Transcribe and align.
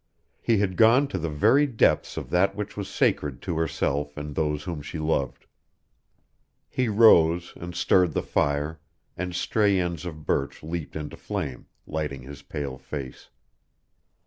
He 0.41 0.57
had 0.57 0.77
gone 0.77 1.07
to 1.09 1.19
the 1.19 1.29
very 1.29 1.67
depths 1.67 2.17
of 2.17 2.31
that 2.31 2.55
which 2.55 2.75
was 2.75 2.89
sacred 2.89 3.39
to 3.43 3.55
herself 3.59 4.17
and 4.17 4.33
those 4.33 4.63
whom 4.63 4.81
she 4.81 4.97
loved. 4.97 5.45
He 6.67 6.87
rose 6.89 7.53
and 7.55 7.75
stirred 7.75 8.13
the 8.13 8.23
fire, 8.23 8.79
and 9.15 9.35
stray 9.35 9.79
ends 9.79 10.03
of 10.07 10.25
birch 10.25 10.63
leaped 10.63 10.95
into 10.95 11.17
flame, 11.17 11.67
lighting 11.85 12.23
his 12.23 12.41
pale 12.41 12.79
face. 12.79 13.29